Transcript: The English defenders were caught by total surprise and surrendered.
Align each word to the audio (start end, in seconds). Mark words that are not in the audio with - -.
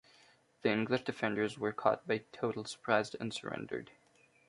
The 0.63 0.71
English 0.71 1.03
defenders 1.03 1.59
were 1.59 1.73
caught 1.73 2.07
by 2.07 2.23
total 2.31 2.65
surprise 2.65 3.13
and 3.13 3.31
surrendered. 3.31 3.91